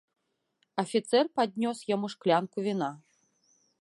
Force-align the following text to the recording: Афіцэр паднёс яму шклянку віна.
Афіцэр 0.83 1.29
паднёс 1.39 1.83
яму 1.95 2.07
шклянку 2.15 2.57
віна. 2.69 2.89